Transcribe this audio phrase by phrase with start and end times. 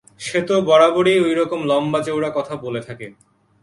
[0.19, 3.07] সে তো বরাবরই ঐরকম লম্বাচৌড়া কথা বলে থাকে।